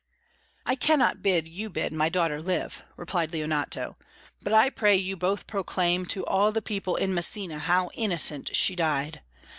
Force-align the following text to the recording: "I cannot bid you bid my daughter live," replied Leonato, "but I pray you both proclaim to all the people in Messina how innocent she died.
"I 0.65 0.73
cannot 0.73 1.21
bid 1.21 1.47
you 1.47 1.69
bid 1.69 1.93
my 1.93 2.09
daughter 2.09 2.41
live," 2.41 2.81
replied 2.97 3.31
Leonato, 3.31 3.97
"but 4.41 4.51
I 4.51 4.71
pray 4.71 4.95
you 4.97 5.15
both 5.15 5.45
proclaim 5.45 6.07
to 6.07 6.25
all 6.25 6.51
the 6.51 6.59
people 6.59 6.95
in 6.95 7.13
Messina 7.13 7.59
how 7.59 7.91
innocent 7.93 8.55
she 8.55 8.75
died. 8.75 9.21